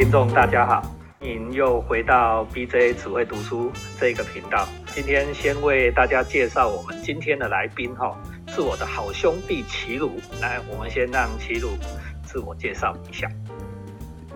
[0.00, 0.82] 听众大家好，
[1.20, 3.70] 您又回到 BJ 只会读书
[4.00, 4.66] 这个频道。
[4.94, 8.18] 今天先为大家介绍我们今天的来宾哈，
[8.48, 10.12] 是我的好兄弟齐鲁。
[10.40, 11.76] 来，我们先让齐鲁
[12.24, 13.30] 自我介绍一下。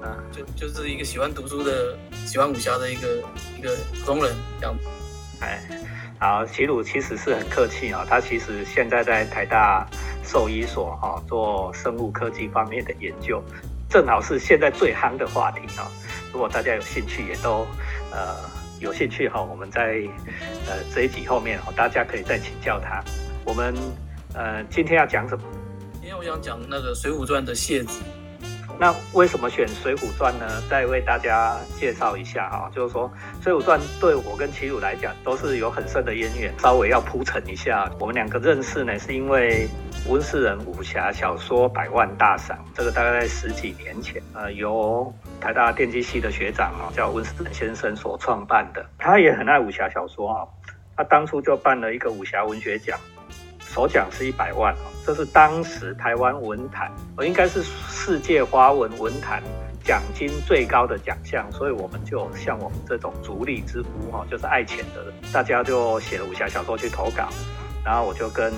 [0.03, 3.23] 啊，就就是一个喜欢读书的、喜欢武侠的一个
[3.59, 4.77] 一个普通人这样。
[5.41, 5.59] 哎，
[6.19, 9.87] 好，齐鲁其实是很客气啊，他其实现在在台大
[10.23, 13.43] 兽医所哈做生物科技方面的研究。
[13.95, 15.87] 正好是现在最夯的话题啊！
[16.33, 17.65] 如果大家有兴趣，也都
[18.11, 18.35] 呃
[18.81, 20.03] 有兴趣哈，我们在
[20.67, 23.01] 呃这一集后面哈，大家可以再请教他。
[23.45, 23.73] 我们
[24.35, 25.45] 呃今天要讲什么？
[25.93, 28.01] 今天我想讲那个《水浒传》的谢子。
[28.81, 30.61] 那为什么选《水浒传》呢？
[30.69, 33.09] 再为大家介绍一下哈，就是说
[33.45, 37.89] 《水浒传》对我跟齐鲁来讲都是有很深的渊源，稍微要铺陈一下。
[38.01, 39.69] 我们两个认识呢，是因为
[40.07, 45.11] 温世仁武侠小说《百万大赏》，这个大概在十几年前，呃，由
[45.41, 48.85] 台大电机系的学长啊，叫温世仁先生所创办的。
[48.99, 50.45] 他也很爱武侠小说啊，
[50.95, 52.99] 他当初就办了一个武侠文学奖。
[53.61, 59.43] 首奖是一百万哦，这是当时台湾文坛，我应该是世界华文文坛
[59.83, 67.27] 奖金最高的奖项，所以我们就像我们这种逐利之夫哈，就是爱钱的人，大家就写了武侠小说去投稿，
[67.83, 68.53] 然后我就跟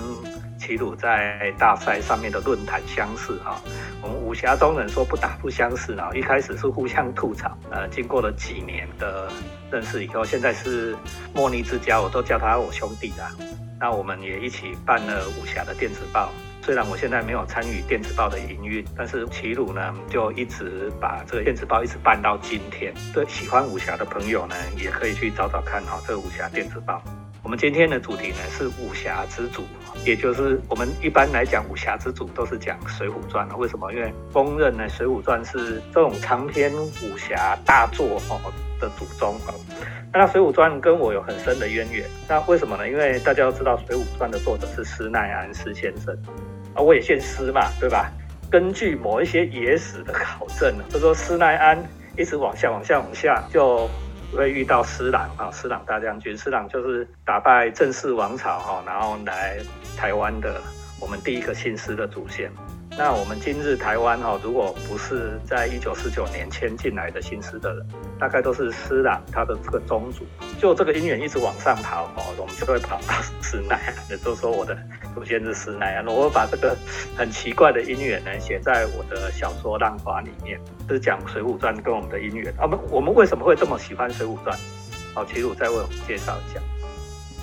[0.57, 3.61] 齐鲁在大赛上面的论坛相识哈，
[4.01, 9.31] 我们武侠中人说不打不相识啊，一开始是互相吐槽，呃，经过了几年的
[9.71, 10.95] 认识以后，现在是
[11.33, 13.31] 莫逆之交，我都叫他我兄弟啦。
[13.79, 16.31] 那我们也一起办了武侠的电子报，
[16.63, 22.91] 虽然我现在没有参与电子报的营运，但是齐鲁呢就一直把这个电子报一直办到今天。
[23.13, 26.99] 对喜欢武侠的朋友呢，也可以去找找看哈，这个武侠电子报。
[27.43, 29.63] 我们今天的主题呢是武侠之主，
[30.05, 33.91] 也就是我们一般来讲武侠之主都是讲《水浒传》为什么？
[33.91, 38.39] 因为公认呢《水浒传》是这种长篇武侠大作哦
[38.79, 39.53] 的祖宗啊。
[40.13, 42.87] 那《水浒传》跟我有很深的渊源，那为什么呢？
[42.87, 46.17] 因为大家都知道《水浒传》的作者是施耐庵施先生
[46.73, 48.09] 啊，我也姓施嘛，对吧？
[48.49, 51.77] 根据某一些野史的考证呢，就说施耐庵
[52.17, 53.89] 一直往下、往下、往下，就
[54.35, 59.57] 会遇到施琅啊，施琅大将军，施琅就是打败郑氏王朝哈，然后来
[59.97, 60.61] 台湾的
[60.99, 62.51] 我们第一个姓施的祖先。
[62.99, 67.87] 那我们今日台湾哈，如果不是在一九四九年迁进来的新施的人，
[68.19, 70.25] 大概都是施琅他的这个宗族。
[70.59, 74.75] 就这个姻缘一直往上跑哦，我们就会跑到施耐，也就是说我的
[75.13, 76.07] 祖先是施耐庵。
[76.07, 76.75] 我把这个
[77.15, 80.59] 很奇怪的姻缘呢写在我的小说《浪花》里面，
[80.89, 82.51] 是讲《水浒传》跟我们的姻缘。
[82.59, 84.57] 我们我们为什么会这么喜欢《水浒传》？
[85.13, 86.59] 好，齐鲁再为我们介绍一下。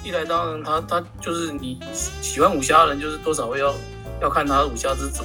[0.03, 3.73] 一来当然他他就是你喜欢武侠的人，就是多少会要
[4.21, 5.23] 要看他武侠之主。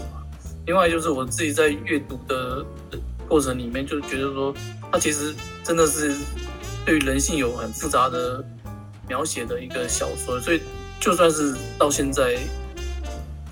[0.69, 2.63] 另外就是我自己在阅读的
[3.28, 4.53] 过程里面，就觉得说，
[4.91, 6.16] 它其实真的是
[6.85, 8.46] 对于人性有很复杂的
[9.08, 10.62] 描写的一个小说，所以
[11.00, 12.38] 就算是到现在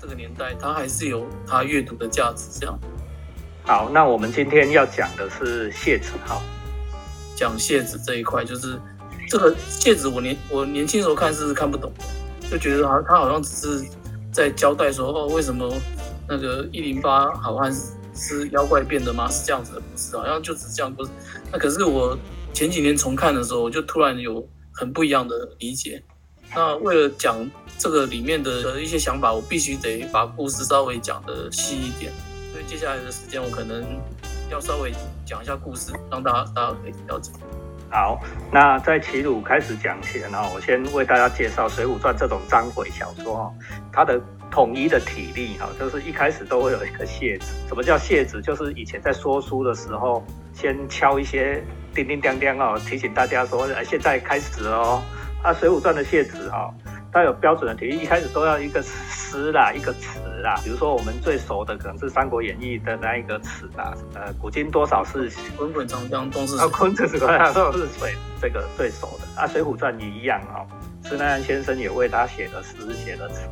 [0.00, 2.60] 这个年代，它还是有它阅读的价值。
[2.60, 2.78] 这样。
[3.64, 6.40] 好，那我们今天要讲的是谢子浩，
[7.34, 8.78] 讲谢子这一块，就是
[9.28, 13.84] 这个谢子，我年我年轻时候看是看不懂的，就觉得他他好像只是
[14.32, 15.68] 在交代说，哦，为什么。
[16.28, 17.72] 那个一零八好汉
[18.14, 19.28] 是妖怪变的吗？
[19.30, 21.10] 是这样子的故事，好像就只这样故事。
[21.50, 22.18] 那可是我
[22.52, 26.02] 前几年重看的时候，我就突然有很不一样的理解。
[26.54, 32.12] 那为了讲这个里面的一些想法，我必须得把故事稍微讲的细一点。
[32.52, 33.84] 所以接下来的时间，我可能
[34.50, 34.92] 要稍微
[35.24, 37.30] 讲一下故事，让大家大家可以了解。
[37.90, 38.20] 好，
[38.52, 43.54] 那在齐鲁开始讲前呢，我先为大家介绍《水浒传》这种章回小说哦，
[43.92, 44.20] 它的。
[44.50, 47.52] 统一的体力哈，就是一开始都会有一个谢子。
[47.68, 48.40] 什么叫谢子？
[48.40, 51.62] 就是以前在说书的时候，先敲一些
[51.94, 55.02] 叮叮当当哦，提醒大家说，哎，现在开始哦。
[55.42, 56.72] 啊，《水浒传》的谢子哈，
[57.12, 60.60] 它有标准的体力，一开始都要一个诗啦，一个词啦。
[60.62, 69.40] 比如说我们最熟的可能是《三国演义》的那一个词啦，呃，古今多少事滚滚长江东逝水，啊，昆仑长江东逝水，这个最熟的。
[69.40, 70.66] 啊，《水浒传》也一样哦，
[71.04, 73.48] 施耐庵先生也为他写的诗，写的词。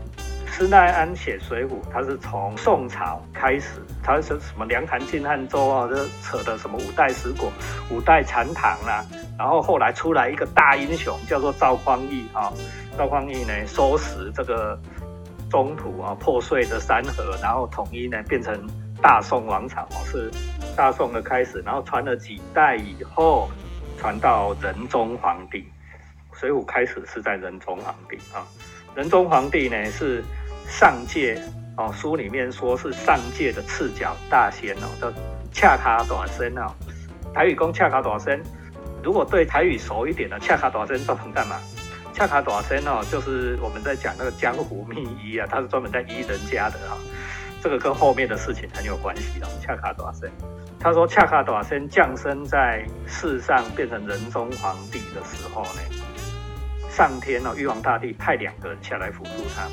[0.58, 7.52] 施耐庵写《水浒》，他是从宋朝开始，他是什么梁唐晋汉周啊，就扯的什么五代十国、
[7.90, 9.04] 五代残唐啦，
[9.38, 12.50] 然后后来出来一个大英雄，叫做赵匡胤啊。
[12.96, 14.80] 赵匡胤呢，收拾这个
[15.50, 18.58] 中土啊破碎的山河，然后统一呢变成
[19.02, 20.30] 大宋王朝，是
[20.74, 21.62] 大宋的开始。
[21.66, 23.50] 然后传了几代以后，
[23.98, 25.58] 传到仁宗皇帝，
[26.40, 28.40] 《水浒》开始是在仁宗皇帝啊。
[28.94, 30.24] 仁宗皇帝呢是。
[30.68, 31.40] 上界
[31.76, 35.12] 哦，书里面说是上界的赤脚大仙哦，叫
[35.52, 36.72] 恰卡短身哦，
[37.34, 38.40] 台语讲恰卡大声，
[39.02, 41.60] 如果对台语熟一点的，恰卡大声专门干嘛？
[42.12, 46.96] 恰卡大声哦，就是我们在讲那个江湖秘医啊，他是专门在医人家的哈。
[47.62, 49.48] 这个跟后面的事情很有关系哦。
[49.60, 50.30] 恰卡大声，
[50.80, 55.80] 他说恰卡大声降生在世上变成人中皇帝的时候呢，
[56.88, 59.68] 上天哦，玉皇大帝派两个人下来辅助他。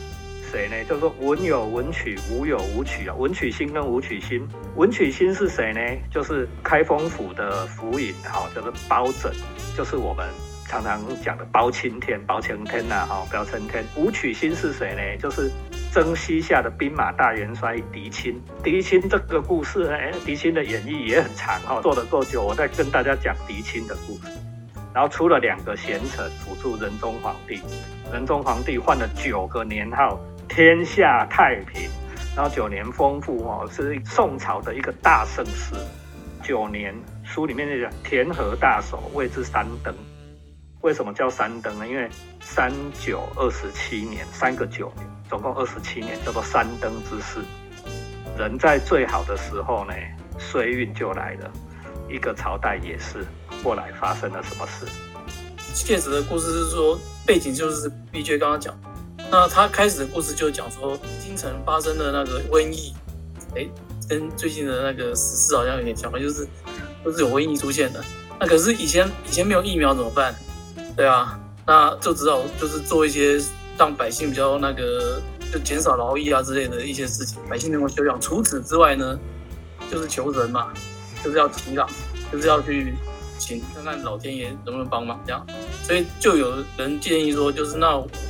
[0.54, 0.76] 谁呢？
[0.88, 3.16] 就是说文有文曲，武有武曲啊。
[3.16, 5.80] 文曲星跟武曲星，文曲星是谁呢？
[6.12, 9.34] 就是开封府的府尹，好，叫做包拯，
[9.76, 10.30] 就是我们
[10.68, 13.84] 常常讲的包青天、包青天呐，哈，包青天。
[13.96, 15.18] 武曲星是谁呢？
[15.20, 15.52] 就是
[15.92, 18.40] 征西夏的兵马大元帅狄青。
[18.64, 24.32] 狄青这个故事，哎，狄青的演绎也很长哈，做的够久，我再跟大家讲狄青的故事。
[24.94, 27.60] 然后出了两个贤臣辅助仁宗皇帝，
[28.12, 30.20] 仁宗皇帝换了九个年号。
[30.48, 31.90] 天下太平，
[32.36, 35.76] 然后九年丰富哦，是宋朝的一个大盛世。
[36.44, 36.94] 九年
[37.24, 39.96] 书里面就讲田和大守，谓之三登。
[40.82, 41.88] 为什么叫三登呢？
[41.88, 42.10] 因为
[42.42, 47.40] 三九二十七年，三个九年，总共二十七年，叫做三登之事。
[48.38, 49.94] 人在最好的时候呢，
[50.38, 51.52] 衰运就来了。
[52.10, 53.26] 一个朝代也是，
[53.64, 54.86] 后来发生了什么事？
[55.58, 58.78] 现实的故事是说，背景就是 B J 刚刚讲。
[59.34, 62.94] 那他开始的故事就讲说，京城发生的那个瘟疫，
[63.56, 63.68] 哎，
[64.08, 66.48] 跟最近的那个时事好像有点相关，就是
[67.04, 68.00] 都是有瘟疫出现的。
[68.40, 70.36] 那可是以前以前没有疫苗怎么办？
[70.96, 73.42] 对啊，那就只好就是做一些
[73.76, 75.20] 让百姓比较那个，
[75.52, 78.22] 就减少劳役啊之类的一些事情，百姓能够休养。
[78.22, 79.18] 除此之外呢，
[79.90, 80.72] 就是求人嘛，
[81.24, 81.88] 就是要祈祷，
[82.32, 82.94] 就是要去。
[83.40, 85.46] 请看看老天爷能不能帮忙，这样，
[85.84, 87.88] 所以就有人建议说，就是那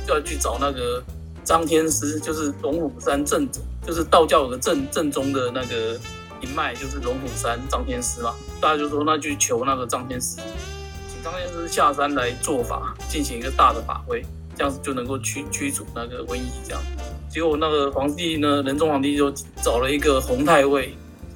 [0.08, 1.02] 要去找那个
[1.44, 5.98] 张天师，就是龙虎山正宗，就是道教有个正正宗的那个
[6.40, 8.34] 一脉，就是龙虎山张天师嘛。
[8.60, 10.38] 大家就说那去求那个张天师，
[11.08, 14.24] 请张天师下山来做法，进行一个大的法会，
[14.56, 16.50] 这样子就能够驱驱逐那个瘟疫。
[16.66, 16.82] 这样，
[17.30, 19.30] 结果那个皇帝呢，仁宗皇帝就
[19.62, 20.92] 找了一个洪太尉。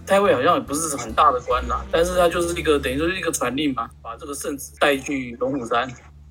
[0.06, 5.86] 太尉好像也不是很大的官啦，但是他就是一个等于说是一个传令嘛，把这个圣旨带去龙虎山，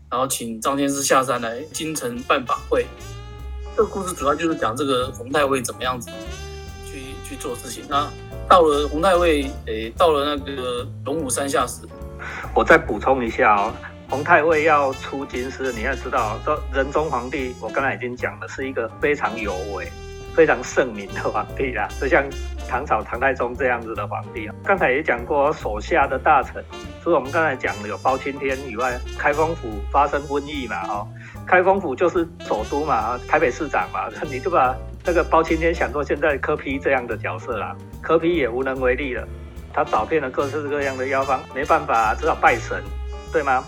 [0.10, 2.86] 然后请张天师下山来京城办法会。
[3.76, 6.10] 这个故事主要就是讲这个洪太尉怎么样子
[6.86, 7.84] 去去做事情。
[7.88, 8.10] 那
[8.50, 11.82] 到了洪太尉，诶，到了那个龙虎山下时，
[12.56, 13.74] 我再补充一下哦，
[14.10, 19.92] 洪太尉要出京师，你要知道，说仁宗皇帝，我刚才已经讲了，是一个非常有为。
[20.38, 22.24] 非常圣明的皇帝啦， 就像
[22.70, 24.54] 唐朝唐太宗这样子的皇帝啊。
[24.64, 26.64] 刚才也讲过，手下的大臣，
[27.04, 31.08] 除了我们刚才讲的有包青天以外，开封府发生瘟疫嘛，哈，
[31.48, 39.28] 开封府就是首都嘛，台北市长嘛， 你就把那个包青天想做现在柯批这样的角色啦，柯批也无能为力了，
[39.74, 42.84] 他找遍了各式各样的药方，没办法，只好拜神，
[43.34, 43.64] 对吗？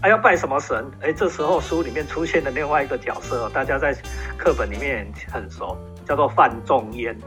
[0.00, 0.88] 还要拜什么神？
[1.00, 3.92] 哎，这时候书里面出现的另外一个角色，大家在
[4.36, 5.76] 课本里面很熟。
[6.06, 7.14] 叫做范仲淹，《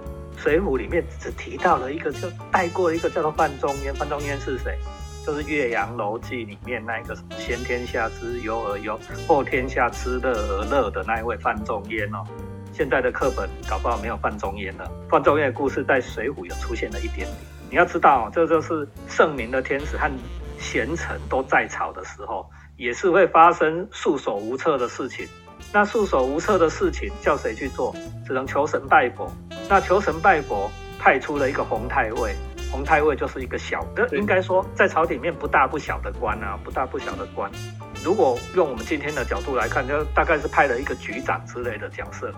[0.41, 3.93] 水浒》里面只提到了一个，就带过一个叫做范仲淹。
[3.95, 4.77] 范仲淹是谁？
[5.25, 12.23] 就是《岳阳楼记》里面那个“先天下之忧而忧，后天下之乐而乐”的那一位范仲淹哦。
[12.71, 14.91] 现在的课本搞不好没有范仲淹了。
[15.09, 17.29] 范仲淹的故事在《水浒》有出现了一点点。
[17.69, 20.11] 你要知道，这就是圣明的天子和
[20.59, 25.27] 贤臣都在朝的时候，也是会发生束手无策的事情。
[25.75, 27.93] 那束手无策的事情叫谁去做？
[28.25, 29.29] 只能求神拜佛。
[29.67, 32.33] 那求神拜佛，派出了一个洪太尉。
[32.71, 37.51] 洪太尉就是一个小的，应该说在朝廷里面不大不小的官啊，不大不小的官。
[38.05, 42.31] 如果用我们今天的角度来看，就大概是派了一个局长之类的角色，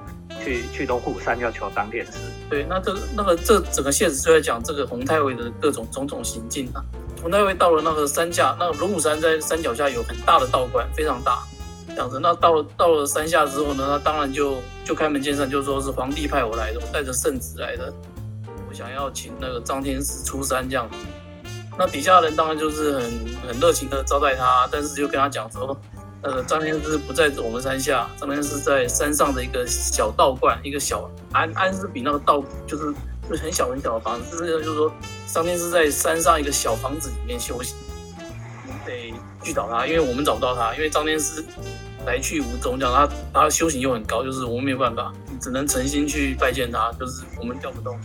[0.44, 2.14] 去去龙虎山要求当天师。
[2.50, 6.82] 对，那这那个这整个现实就在讲这个洪太尉的各种种种行径啊。
[7.22, 11.44] 洪太尉到了那个山下，那个龙虎山在山脚下有很大的道观，非常大。
[11.98, 17.92] 想着，那到到了山下之后呢，他当然就就开门见山，就说是皇帝派我来的，我带着圣旨来的，
[18.70, 20.96] 我想要请那个张天师出山这样子。
[21.76, 23.04] 那底下的人当然就是很
[23.48, 25.76] 很热情的招待他，但是就跟他讲说，
[26.22, 32.94] 呃，张天师不在我们山下，张天师在山上的一个小道观，一个小安安是比那个道就是
[33.28, 34.94] 就是很小很小的房子，就是就是说
[35.26, 37.74] 张天师在山上一个小房子里面休息，
[38.86, 41.44] 得去找他，因为我们找不到他，因为张天师。
[42.08, 42.94] 来去无踪，这样
[43.34, 48.00] 他他修行又很高，就是我们没有办法，只能诚心去拜见他，就是我们调不动。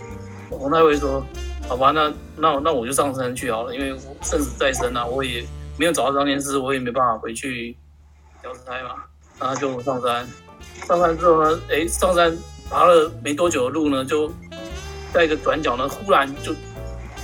[0.51, 1.25] 洪太尉说
[1.69, 5.43] ：“好吧，那那那我就上山去好了，因为生死在身啊，我也
[5.79, 7.77] 没有找到张天师，我也没办法回去
[8.43, 9.05] 调子胎嘛。”
[9.41, 10.29] 然后就上山，
[10.87, 12.37] 上山之后呢，哎，上山
[12.69, 14.31] 爬了没多久的路呢，就
[15.13, 16.53] 在一个转角呢，忽然就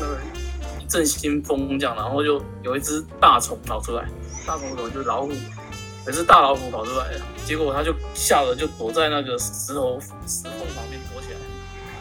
[0.01, 0.17] 呃
[0.81, 4.09] 一阵新风这样，然后就有一只大虫跑出来，
[4.47, 5.33] 大虫什么就是老虎，
[6.09, 11.39] 可是大老虎跑出来了，结果他就吓得就躲在那个石头石缝旁边躲起来，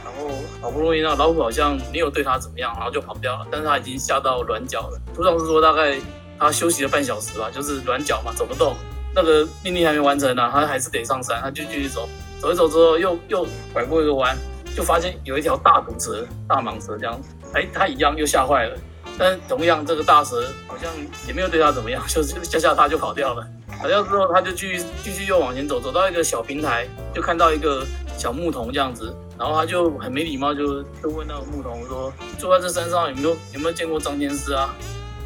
[0.02, 5.02] 然后好不容易那老虎好像没有对他怎么样，然后就跑掉了，但是他已经吓到软脚了。
[5.14, 5.98] 图上是说大概
[6.40, 8.78] 他休息了半小时吧，就是软脚嘛，走不动。
[9.14, 12.08] 那个命令还没完成呢，他还是得上山，他就继续走，
[12.40, 14.38] 走一走之后又又拐过一个弯，
[14.74, 17.20] 就发现有一条大毒蛇、大蟒蛇这样，
[17.52, 18.78] 哎，他一样又吓坏了。
[19.20, 20.90] 但同样这个大蛇好像
[21.28, 23.46] 也没有对他怎么样，就是吓吓他就跑掉了。
[23.80, 27.86] 跑掉之后，他就继续继续又往前走，走到一个小平台，就看到一个
[28.18, 34.74] 小牧童这样子，然后他就很没礼貌，就就问那个牧童说：“住在这山上有没有有没有见过张天师啊？”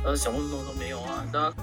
[0.03, 1.53] 呃，小牧童说：“没有啊。”那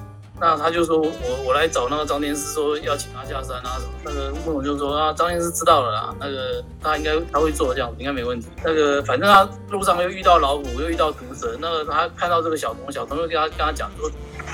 [0.40, 1.10] 那他就说我
[1.44, 3.90] 我来找那个张天师，说要请他下山啊什么。
[4.04, 8.46] 那个牧童就说啊，张天师知道了啦，那个他应该他会做这样，应该没问题。
[8.64, 14.08] 那个反正他路上又遇到老虎，又遇到毒蛇，那个他看到这个小童，小童又跟他跟他讲说，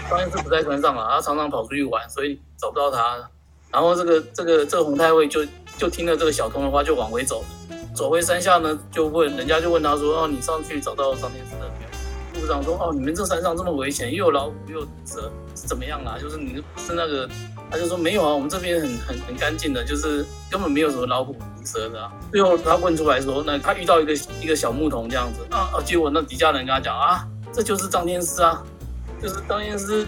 [0.08, 3.18] 张天师不在山上了， 他常常跑出去玩，所以找不到他。
[3.70, 5.44] 然后这个这个这个洪太尉就
[5.76, 7.44] 就听了这个小童的话，就往回走，
[7.94, 12.40] 走回山下呢，就问人家就问他说，哦，你上去找到张天师了没有？
[12.40, 16.18] 部长说：“哦，你们这山上这么危险，又有老虎又有蛇，是怎么样啦？
[16.20, 17.28] 就是你是那个，
[17.70, 21.34] 他就说没有啊，我们这边很很很干净的，就是根本没有什么老虎
[21.64, 22.12] 蛇的啊。
[22.30, 28.62] 最后他问出来说，那他遇到一个一个小牧童这样子啊，结果那底下人跟他讲啊，这就是张天师啊，
[29.25, 30.07] 就是张天师，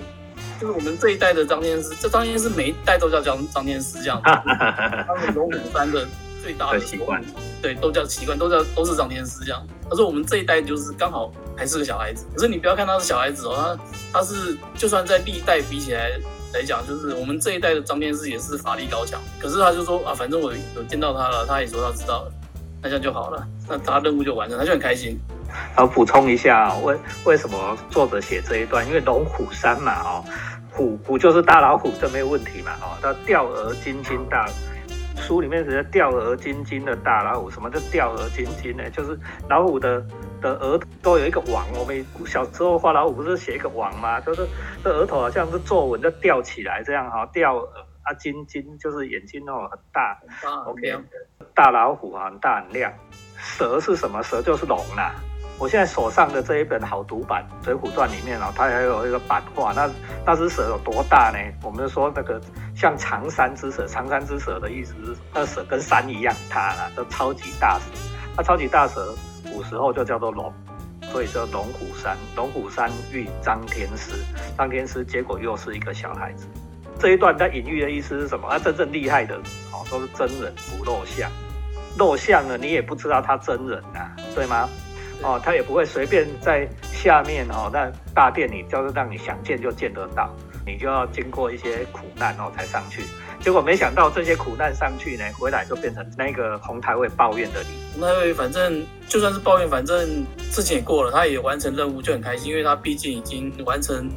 [0.61, 4.25] 就是我们这一代的张天师，这张天师每一代都叫张张天师这样子，
[5.09, 6.07] 他们龙虎山的
[6.43, 7.25] 最大的习惯，
[7.63, 9.67] 对，都叫习惯，都叫都是张天师这样。
[9.89, 13.79] 他说我们这一代就是刚好。”还是个小孩子，可是你不要看他是小孩子哦，
[14.13, 16.11] 他他是就算在历代比起来
[16.53, 19.19] 来讲，就是我们这一代的张天师也是法力高强。
[19.41, 22.33] 可是他就说啊，反正我有见到他了，他也说他知道了，
[22.83, 25.19] 那这样就好了，那他任务就完成，他就很开心。
[25.75, 28.87] 好，补充一下，为为什么作者写这一段？
[28.87, 30.25] 因为龙虎山嘛，哦，
[30.73, 34.47] 虎虎就是大老虎，这没有问题嘛，哦，他吊儿金睛大。
[35.19, 38.89] 书里面是吊儿金睛的大老虎，什么叫吊儿金睛呢？
[38.91, 40.05] 就是老虎的
[40.43, 41.67] 的额头都有一个网。
[41.75, 44.21] 我们小时候画老虎不是写一个网吗？
[44.21, 44.47] 就是
[44.85, 47.25] 这额头好像是皱纹，就吊起来这样哈。
[47.33, 47.57] 吊
[48.03, 50.19] 啊金睛就是眼睛哦很大
[50.67, 50.95] ，OK。
[51.55, 52.93] 大老虎啊很大很亮。
[53.39, 54.23] 蛇是什么？
[54.23, 55.15] 蛇就是龙啦。
[55.59, 59.91] 我现在手上的这一本好读版《水浒传》里面啊，它还有一个版画，那
[60.25, 61.39] 那只蛇有多大呢？
[61.63, 62.39] 我们说那个
[62.75, 67.85] 像长山之蛇，长山之蛇的意思是那蛇跟山一样大了，叫超级大蛇。
[68.37, 69.15] 那超级大蛇
[69.51, 70.53] 古时候就叫做龙，
[71.11, 72.15] 所以叫龙虎山。
[72.37, 74.13] 龙虎山遇张天师，
[74.59, 76.47] 张天师结果又是一个小孩子。
[76.99, 78.47] 这一段在隐喻的意思是什么？
[78.51, 79.37] 那真正厉害的
[79.73, 81.31] 哦，都是真人不露相，
[81.97, 84.69] 露相了你也不知道他真人啊，对吗？
[85.23, 90.31] 哦，他也不会随便在下面哦，那大殿里就是让你想见就见得到，
[90.67, 93.03] 你就要经过一些苦难哦才上去。
[93.41, 98.01] 结果没想到这些苦难上去呢，回来就变成那个红太尉抱怨的你。
[98.01, 104.11] 红太尉反正就算是抱怨，反正事情也过了，他也完成任务就很开心，因为他毕竟已经完成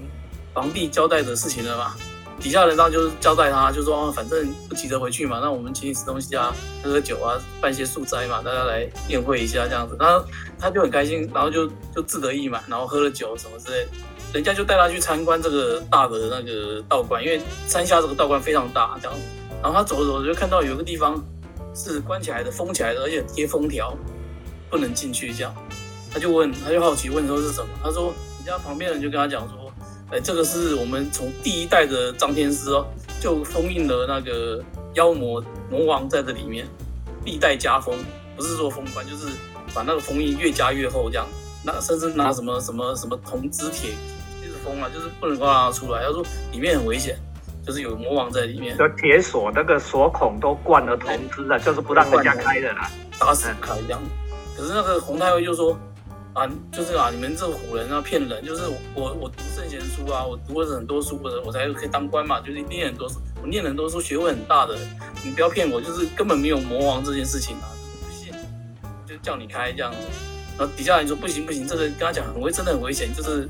[0.53, 1.95] 皇帝交代的事情了嘛。
[2.39, 9.95] 底下人当就是交代他，就说反正不急着回去嘛，那我们请你吃东西啊，喝喝酒啊，办些素斋嘛，大家来宴会一下这样子。
[9.99, 10.25] 然后
[10.57, 13.85] 他就很开心，然后就就自得意嘛，然后喝了酒什么之类，
[14.33, 19.19] 人家就带他去参观这个大的那个道观，因为山下这个道观非常大这样。
[19.61, 21.21] 然后他走着走着就看到有个地方
[21.75, 23.93] 是关起来的，封起来的，而且贴封条，
[24.69, 25.53] 不能进去这样。
[26.11, 27.67] 他就问，他就好奇问说是什么？
[27.83, 29.58] 他说人家旁边人就跟他讲说。
[30.11, 32.83] 哎，这个是我们从第一代的张天师哦，
[33.21, 34.59] 就封印了那个
[34.95, 36.67] 妖魔魔王在这里面，
[37.23, 37.95] 历代加封，
[38.35, 39.27] 不是说封官，就是
[39.71, 41.27] 把那个封印越加越厚这样，
[41.63, 43.91] 那甚至拿什么什么什么铜枝铁
[44.41, 46.03] 一直封啊，就是不能够让它出来。
[46.03, 47.15] 他说里面很危险，
[47.63, 48.75] 就是有魔王在里面。
[48.75, 52.89] 就铁锁那个锁孔都灌了铜枝的，就是不让人家开的啦，
[53.19, 54.01] 打死不开这样。
[54.57, 55.77] 可是那个洪太尉就说。
[56.33, 58.45] 啊，就是啊，你们这唬人啊，骗人！
[58.45, 62.39] 就是我，我读圣贤书啊，我读了很多书的，我才可以当官嘛。
[62.39, 64.77] 就是念很多书，我念很多书，学问很大的。
[65.25, 67.67] 你不要骗我，就是根本没有魔王这件事情啊！
[68.05, 68.31] 不信，
[69.07, 69.97] 就叫你开这样子。
[70.57, 73.13] 然后底下人说不行不行，这个跟他讲很危，真的很危险。
[73.13, 73.49] 就是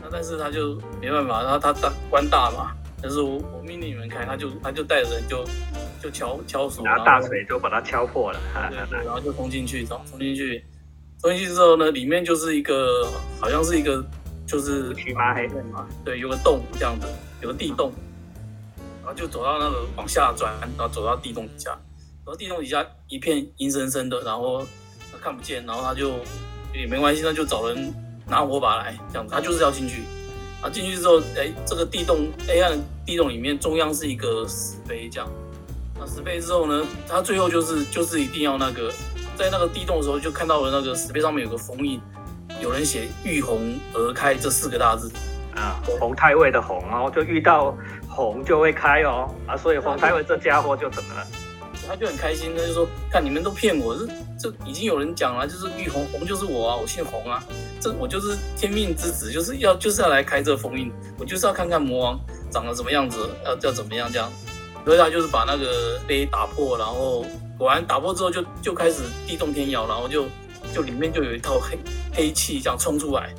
[0.00, 5.44] 那，但是他就没办法，然后他当官大嘛，但是我我命令你们开，他就他就带着人就
[6.00, 8.38] 就敲敲锁，拿大锤就把它敲破了，
[8.70, 10.64] 对对，然后就冲进去，冲冲进去。
[11.22, 13.06] 冲进去之后呢，里面就是一个，
[13.40, 14.04] 好像是一个，
[14.44, 17.06] 就是漆麻黑嘛，对，有个洞这样子，
[17.40, 17.92] 有个地洞，
[19.04, 24.66] 然后就走到那个往下转，然后走到地洞底下，然后地洞底下一片阴森森的，然后
[25.12, 26.10] 他看不见，然后他就
[26.74, 27.94] 也没关系，那就找人
[28.26, 30.02] 拿火把来，这样子，他就是要进去。
[30.60, 32.76] 啊，进去之后，哎，这个地洞黑暗
[33.06, 35.28] 地洞里面中央是一个石碑，这样。
[35.98, 38.92] 那石碑之后呢，他最后就是就是一定要那个，
[39.36, 42.00] 在那个地洞的时候就看到了那个石碑上面有个封印，
[42.60, 45.10] 有人写“玉红而开”这四个大字。
[45.54, 47.76] 啊，洪太尉的洪哦，就遇到
[48.08, 49.28] 红就会开哦。
[49.46, 51.26] 啊，所以洪太尉这家伙就怎么了？
[51.86, 54.06] 他就很开心，他就说：“看你们都骗我，这
[54.38, 57.44] 这已经有人讲了，就是玉红红就是我啊，我姓红啊，
[57.80, 62.18] 这我就是天命之子，就是要就是要来开这封印，我就是要看看魔王
[62.50, 64.30] 长得什么样子，要要怎么样这样。
[64.84, 67.24] 所以他就是把那个碑打破，然后
[67.58, 70.26] 果然打破之后就就开始地动天摇，然后就
[70.74, 71.78] 就里面就有一套黑
[72.12, 73.34] 黑气这样冲出来，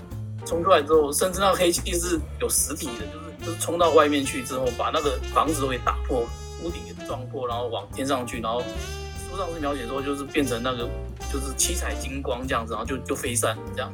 [0.45, 6.25] 冲出来之后，甚至那黑气是有实体的，就是就是冲到外面去之后，把那个房子都给打破。”
[6.63, 10.87] 屋顶给撞破，然后往天上去，然后书上是描写说，就是变成那个
[11.29, 13.91] 就是七彩金光这样子，然后就就飞散这样。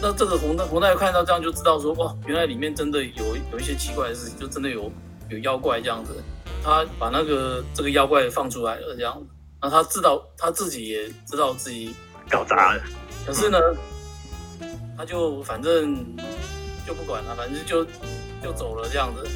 [0.00, 4.90] 那这个红太红太看到这样就知道说，哇，原来里面真的有有一些奇怪的事情，就真的有
[5.28, 6.20] 有妖怪这样子。
[6.64, 9.20] 他把那个这个妖怪放出来了这样，
[9.60, 11.94] 那他知道他自己也知道自己
[12.30, 12.80] 搞砸了，
[13.26, 13.58] 可是呢，
[14.96, 15.94] 他就反正
[16.86, 17.84] 就不管了，反正就
[18.42, 19.28] 就走了这样子。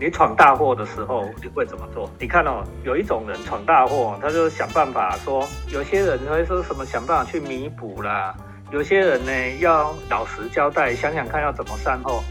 [0.00, 2.08] 你闯大祸的时候，你会怎么做？
[2.20, 8.32] 你看哦，有一种人闯大祸，他就想办法说，有些人会说什么想办法去弥补啦，
[8.70, 12.22] 有些人呢要老实交代，想想看要怎么善后。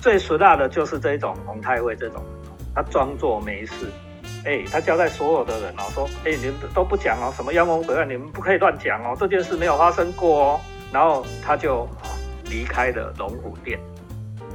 [0.00, 2.24] 最俗辣的就是这种洪太尉这种，
[2.74, 3.72] 他装作没事，
[4.44, 10.60] 哎，他交代所有的人哦，说，哎，你们都不讲哦，什么妖魔鬼怪，你们不可以乱讲哦，这件事没有发生过哦，
[10.92, 11.88] 然后他就
[12.46, 13.78] 离开了龙虎殿，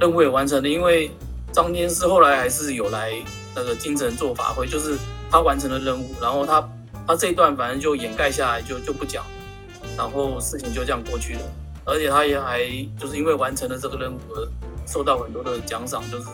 [0.00, 1.10] 任务也完成了，因为。
[1.52, 3.14] 张天师后来还是有来
[3.54, 4.94] 那个京城做法会，就是
[5.30, 6.68] 他完成了任务，然后他
[7.06, 9.24] 他这一段反正就掩盖下来，就就不讲，
[9.96, 11.40] 然后事情就这样过去了。
[11.86, 12.60] 而且他也还
[13.00, 14.46] 就是因为完成了这个任务而
[14.86, 16.26] 受到很多的奖赏，就是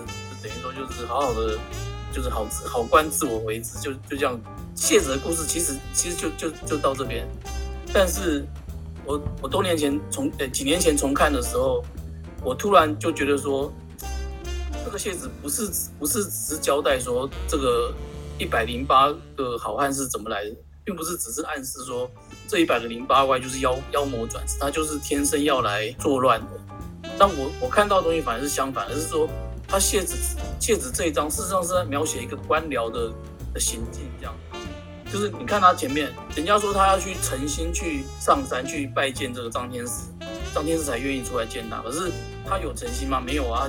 [0.43, 1.59] 等于说就是好好的，
[2.13, 4.41] 就是好好官自我为之，就就这样。
[4.75, 7.27] 谢子的故事其实其实就就就到这边，
[7.93, 8.45] 但是
[9.05, 11.85] 我我多年前重呃几年前重看的时候，
[12.43, 13.73] 我突然就觉得说。
[14.85, 17.95] 这个谢子不是不是只是交代说这个
[18.37, 22.11] 一百零八个好汉是怎么来的，并不是只是暗示说
[22.49, 26.49] 这一百个零八怪就是妖妖魔转世，他就是天生要来作乱的。
[27.17, 29.27] 但我我看到的东西反而是相反，而是说
[29.73, 33.11] 他谢子谢子这一章事实上是在描写一个官僚的
[33.55, 34.35] 的行径，这样
[35.11, 40.11] 就是你看他前面，人家说他要去诚心去上山去拜见这个张天师，
[40.55, 42.13] 张天师才愿意出来见他，可是
[42.47, 43.19] 他有诚心吗？
[43.19, 43.67] 没有啊。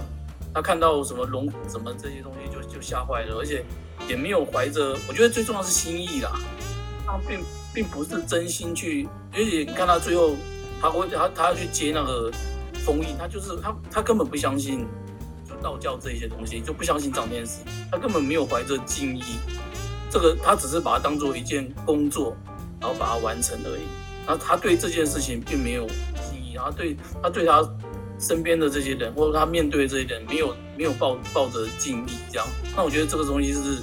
[0.53, 3.63] 他看到什么龙什么这些东西就就吓坏了，而且
[4.05, 6.33] 也没有怀着，我觉得最重要是心意啦。
[7.05, 7.39] 他并
[7.73, 10.35] 并不是真心去，而且你看他最后，
[10.81, 12.29] 他会他他要去接那个
[12.85, 15.02] 封印，他就是他他根本不相信就
[15.63, 19.23] 道教这些东西，就不相信张天师，他根本没有怀着敬意。
[20.11, 22.35] 这个他只是把它当做一件工作，
[22.79, 23.83] 然后把它完成而已。
[24.27, 25.87] 然后他对这件事情并没有
[26.29, 27.67] 敬意，然后对他对他。
[28.19, 33.81] 身边的这些人，或者他面对这些人，没有没有抱抱着敬意，这样，那我觉得这个东西是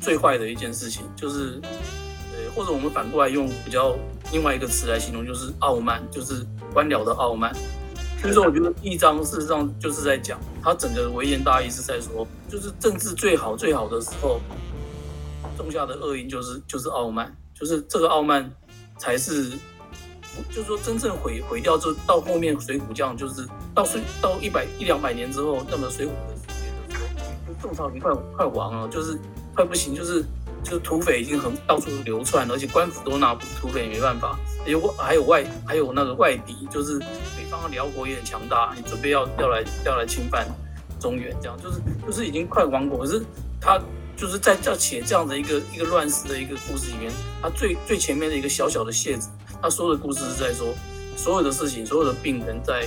[0.00, 3.94] 最坏的一件事情，就是，呃，或者我们反过来用比较
[4.32, 7.54] 另外一个词来形容，就是傲慢，就是官僚的傲慢。
[8.20, 14.40] 所以说，我觉得一章事实上就是在讲，他整个微言大义是在说，就是政治最好最好的时候，
[15.56, 18.50] 种下的恶因就是就是傲慢，就是这个傲慢
[18.98, 19.52] 才是。
[20.50, 29.18] 就是说，真正毁毁掉之后，到后面水浒将，就是到水到一百一两百年之后，那么水浒的世界的，就宋朝已经快快亡了，就是
[29.54, 30.22] 快不行，就是
[30.68, 40.46] 就土匪已经很到处流窜，而且官府都拿土匪没办法，有还有外还有那个外敌，就是北方的辽国也很强大，你准备要要来要来侵犯
[40.98, 43.22] 中原，这样就是就是已经快亡国，可是
[43.60, 43.80] 他
[44.16, 49.28] 就是在这且这样的一个一个乱世的一个故事里面，他最最前面的一个小小的楔子。
[49.62, 50.74] 他说的故事是在说，
[51.16, 52.86] 所有的事情，所有的病人，在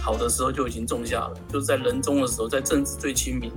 [0.00, 3.52] 好的时候就已经种下了，就是在人中的时候，在政治最亲民，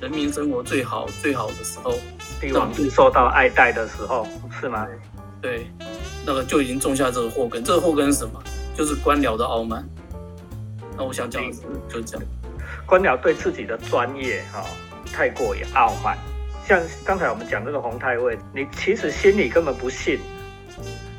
[0.00, 1.94] 人民生活最好最好的时候，
[2.40, 4.26] 帝王最受到爱戴的时候，
[4.60, 4.86] 是吗？
[5.40, 5.66] 对，
[6.26, 7.64] 那个就已经种下这个祸根。
[7.64, 8.42] 这个祸根是什么？
[8.74, 9.86] 就是官僚的傲慢。
[10.96, 12.26] 那我想讲的是，就这样，
[12.84, 14.62] 官僚对自己的专业哈
[15.12, 16.16] 太过于傲慢。
[16.66, 20.18] 像刚才我们讲这个洪太尉，你其实心里根本不信。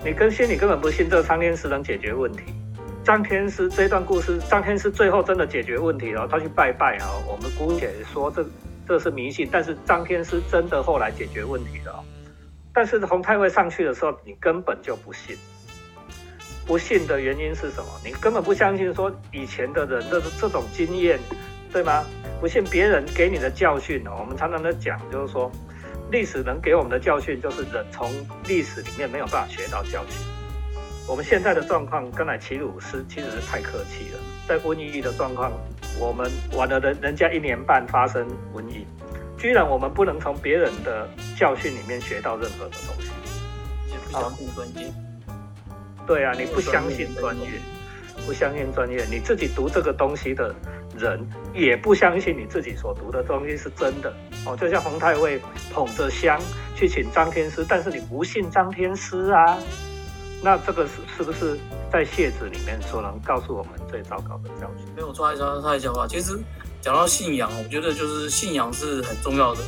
[0.06, 2.44] 你跟心里根本不信这个苍天是能解决问题。
[3.08, 7.08] 张天师这段故事，张天师最后真的解决问题了，他去拜拜啊。
[7.26, 8.46] 我们姑且说这
[8.86, 12.04] 这是迷信，但是张天师真的后来解决问题了。
[12.74, 15.38] 但是洪太尉上去的时候，你根本就不信。
[16.66, 17.88] 不信的原因是什么？
[18.04, 21.18] 你根本不相信说以前的人的这种经验，
[21.72, 22.04] 对吗？
[22.42, 24.18] 不信别人给你的教训哦。
[24.20, 25.50] 我们常常在讲，就是说
[26.12, 28.12] 历史能给我们的教训，就是人从
[28.50, 30.37] 历史里面没有办法学到教训。
[31.08, 34.20] 我们现在的状况，刚才齐鲁斯其实是太客气了。
[34.46, 35.54] 在瘟疫的状况，
[35.98, 38.86] 我们晚了人人家一年半发生瘟疫，
[39.38, 43.10] 居然我们不能从别人的教训里面学到任何的东西。
[43.90, 44.94] 也不相信专业。
[46.06, 47.48] 对啊，你不相信专业，
[48.26, 50.54] 不相信专业，你自己读这个东西的
[50.98, 54.14] 人也不相信你自己所读的东西是真的
[54.46, 54.58] 哦。
[54.58, 55.40] 就像洪太尉
[55.74, 56.38] 捧着香
[56.76, 59.58] 去请张天师，但是你不信张天师啊，
[60.44, 61.58] 那这个是是不是
[61.92, 64.86] 在谢子里面所能告诉我们最糟糕的教训？
[64.96, 66.40] 没有错，插插一下话，其实
[66.82, 69.62] 讲到信仰，我觉得就是信仰是很重要的。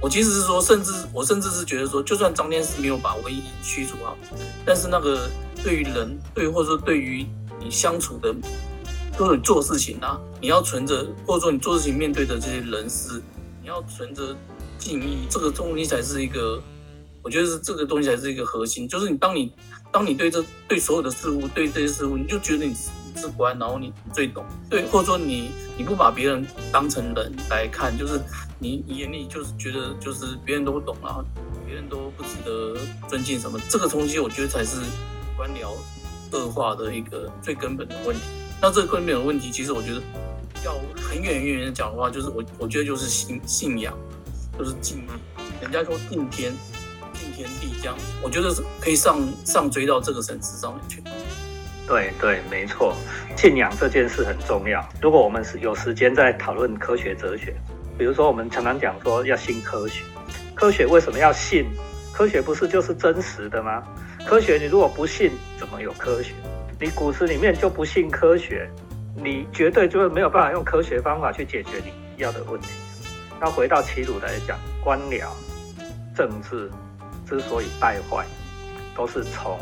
[0.00, 4.16] 我其实是说，甚至我甚至是觉得说，就算张天师没有把瘟疫驱除好，
[4.64, 5.28] 但是那个。
[5.62, 7.24] 对于人，对或者说对于
[7.58, 8.34] 你相处的，
[9.16, 13.22] 或者你做事情啊，你要存着，或者说你做事情面对的这些人事，
[13.62, 14.36] 你要存着
[14.76, 16.62] 敬意，这个东西才是一个，
[17.22, 18.86] 我觉得是这个东西才是一个核心。
[18.86, 19.54] 就是你当你
[19.94, 22.74] 当你对这对所有的事物，对这些事物，你就觉得你
[23.14, 28.20] 是官，然后你最懂，对，或者说你你不把别人当成人来看，就是
[28.58, 31.24] 你眼里就是觉得就是别人都不懂啊，
[31.64, 32.76] 别人都不值得
[33.08, 34.80] 尊敬什么，这个东西我觉得才是。
[35.36, 35.74] 官僚
[36.30, 38.22] 恶化的一个最根本的问题，
[38.62, 40.00] 那这个根本的问题，其实我觉得
[40.64, 43.92] 要很远很远的讲的话，就是我我觉得就是信信仰，
[44.56, 45.08] 就是敬意。
[45.60, 46.52] 人家说敬天，
[47.36, 51.02] 天地将，我觉得是可以上上追到这个层次上面去。
[51.86, 52.94] 对对，没错，
[53.36, 54.82] 信仰这件事很重要。
[55.02, 57.54] 如果我们是有时间在讨论科学哲学，
[57.98, 60.02] 比如说我们常常讲说要信科学，
[60.54, 61.66] 科学为什么要信？
[62.12, 63.82] 科学不是就是真实的吗？
[64.24, 66.32] 科学，你如果不信，怎么有科学？
[66.80, 68.70] 你骨子里面就不信科学，
[69.16, 72.68] 你绝对就是没有办法用科学方法去解决你要的问题。
[73.40, 75.26] 那回到齐鲁来讲，官僚
[76.16, 76.70] 政治
[77.34, 78.24] 之所以败坏，
[78.94, 79.58] 都是从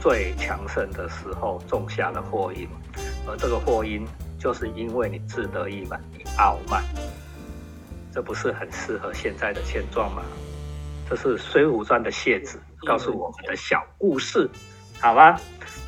[0.00, 2.68] 最强盛的时候种下了祸因，
[3.26, 4.06] 而这个祸因
[4.38, 6.80] 就是因为你自得意满，你傲慢，
[8.14, 10.22] 这不是很适合现在的现状吗？
[11.10, 12.60] 这是《水浒传》的谢子。
[12.86, 14.48] 告诉我们的小故事，
[15.00, 15.36] 好吗？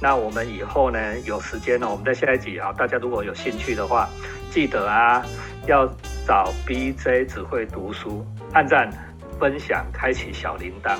[0.00, 4.08] 那我们以后呢，有时间呢，我们在下一集啊，大家如果有兴趣的话，
[4.50, 5.24] 记得啊，
[5.66, 5.86] 要
[6.26, 8.90] 找 BJ 只会读书，按赞、
[9.38, 10.98] 分享、开启小铃铛。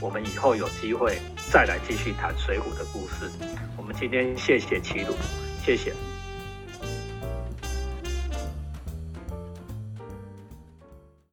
[0.00, 1.18] 我们以后有机会
[1.50, 3.30] 再来继续谈水浒的故事。
[3.76, 5.14] 我们今天谢谢齐鲁，
[5.64, 5.92] 谢谢。